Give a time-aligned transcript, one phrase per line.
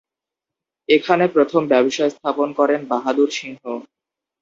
[0.89, 3.63] এখানে প্রথম ব্যবসা স্থাপন করেন বাহাদুর সিংহ।